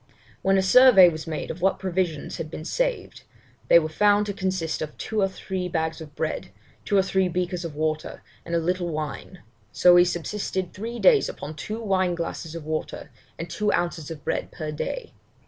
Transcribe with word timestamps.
'When 0.41 0.57
a 0.57 0.63
survey 0.63 1.09
was 1.09 1.27
made 1.27 1.51
of 1.51 1.61
what 1.61 1.77
provisions 1.77 2.37
had 2.37 2.49
been 2.49 2.65
saved, 2.65 3.21
they 3.67 3.77
were 3.77 3.87
found 3.87 4.25
to 4.25 4.33
consist 4.33 4.81
of 4.81 4.97
two 4.97 5.21
or 5.21 5.27
three 5.27 5.67
bags 5.67 6.01
of 6.01 6.15
bread, 6.15 6.49
two 6.85 6.97
or 6.97 7.03
three 7.03 7.27
breakers 7.27 7.63
of 7.63 7.75
water, 7.75 8.23
and 8.43 8.55
a 8.55 8.57
little 8.57 8.89
wine; 8.89 9.43
so 9.71 9.93
we 9.93 10.03
subsisted 10.03 10.73
three 10.73 10.97
days 10.97 11.29
upon 11.29 11.55
two 11.55 11.79
wine 11.79 12.15
glasses 12.15 12.55
of 12.55 12.65
water, 12.65 13.11
and 13.37 13.47
two 13.47 13.71
ounces 13.73 14.09
of 14.09 14.25
bread 14.25 14.49
per 14.51 14.71
day. 14.71 15.13